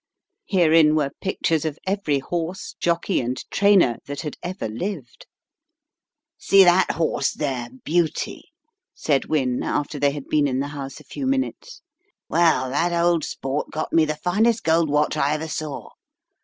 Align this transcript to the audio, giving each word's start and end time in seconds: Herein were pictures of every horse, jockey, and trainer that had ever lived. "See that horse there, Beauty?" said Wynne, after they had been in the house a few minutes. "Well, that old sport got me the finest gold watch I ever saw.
Herein 0.47 0.95
were 0.95 1.11
pictures 1.21 1.63
of 1.63 1.77
every 1.85 2.17
horse, 2.17 2.73
jockey, 2.79 3.19
and 3.21 3.37
trainer 3.51 3.97
that 4.07 4.21
had 4.21 4.35
ever 4.41 4.67
lived. 4.67 5.27
"See 6.39 6.63
that 6.63 6.93
horse 6.93 7.33
there, 7.33 7.67
Beauty?" 7.83 8.45
said 8.95 9.25
Wynne, 9.25 9.61
after 9.61 9.99
they 9.99 10.09
had 10.09 10.27
been 10.27 10.47
in 10.47 10.59
the 10.59 10.69
house 10.69 10.99
a 10.99 11.03
few 11.03 11.27
minutes. 11.27 11.83
"Well, 12.27 12.71
that 12.71 12.91
old 12.91 13.23
sport 13.23 13.69
got 13.69 13.93
me 13.93 14.05
the 14.05 14.15
finest 14.15 14.63
gold 14.63 14.89
watch 14.89 15.15
I 15.17 15.35
ever 15.35 15.47
saw. 15.47 15.89